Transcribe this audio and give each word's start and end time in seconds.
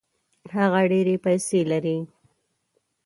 هغه 0.55 0.81
ډېري 0.91 1.15
پیسې 1.25 1.59
لري. 1.71 1.97